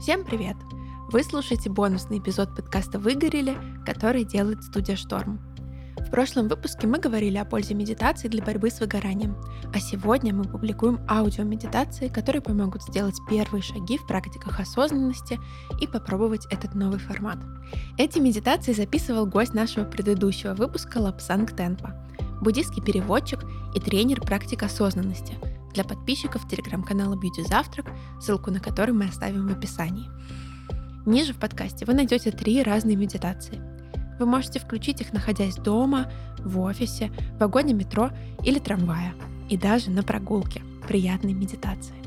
Всем 0.00 0.24
привет! 0.24 0.56
Вы 1.10 1.22
слушаете 1.22 1.70
бонусный 1.70 2.18
эпизод 2.18 2.54
подкаста 2.54 2.98
«Выгорели», 2.98 3.56
который 3.86 4.24
делает 4.24 4.62
студия 4.62 4.96
«Шторм». 4.96 5.40
В 5.96 6.10
прошлом 6.10 6.48
выпуске 6.48 6.86
мы 6.86 6.98
говорили 6.98 7.38
о 7.38 7.44
пользе 7.44 7.74
медитации 7.74 8.28
для 8.28 8.42
борьбы 8.42 8.70
с 8.70 8.80
выгоранием, 8.80 9.36
а 9.72 9.78
сегодня 9.78 10.34
мы 10.34 10.44
публикуем 10.44 11.00
аудиомедитации, 11.08 12.08
которые 12.08 12.42
помогут 12.42 12.82
сделать 12.82 13.18
первые 13.30 13.62
шаги 13.62 13.96
в 13.96 14.06
практиках 14.06 14.60
осознанности 14.60 15.38
и 15.80 15.86
попробовать 15.86 16.46
этот 16.50 16.74
новый 16.74 16.98
формат. 16.98 17.38
Эти 17.96 18.18
медитации 18.18 18.72
записывал 18.72 19.26
гость 19.26 19.54
нашего 19.54 19.84
предыдущего 19.84 20.54
выпуска 20.54 20.98
Лапсанг 20.98 21.56
Тенпа, 21.56 21.94
буддийский 22.42 22.82
переводчик 22.82 23.40
и 23.74 23.80
тренер 23.80 24.20
практик 24.20 24.64
осознанности 24.64 25.38
для 25.74 25.84
подписчиков 25.84 26.48
телеграм-канала 26.48 27.14
Beauty 27.14 27.46
Завтрак, 27.46 27.90
ссылку 28.20 28.50
на 28.50 28.60
который 28.60 28.94
мы 28.94 29.06
оставим 29.06 29.48
в 29.48 29.52
описании. 29.52 30.08
Ниже 31.04 31.34
в 31.34 31.36
подкасте 31.38 31.84
вы 31.84 31.92
найдете 31.94 32.30
три 32.30 32.62
разные 32.62 32.96
медитации. 32.96 33.60
Вы 34.18 34.26
можете 34.26 34.60
включить 34.60 35.00
их, 35.00 35.12
находясь 35.12 35.56
дома, 35.56 36.10
в 36.38 36.60
офисе, 36.60 37.10
в 37.36 37.40
вагоне 37.40 37.74
метро 37.74 38.10
или 38.42 38.58
трамвая, 38.58 39.14
и 39.50 39.56
даже 39.56 39.90
на 39.90 40.02
прогулке. 40.02 40.62
Приятной 40.88 41.32
медитации. 41.32 42.03